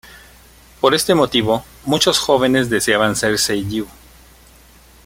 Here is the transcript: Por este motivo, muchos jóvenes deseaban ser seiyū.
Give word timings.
Por 0.79 0.95
este 0.95 1.13
motivo, 1.13 1.63
muchos 1.85 2.17
jóvenes 2.17 2.71
deseaban 2.71 3.15
ser 3.15 3.33
seiyū. 3.35 3.85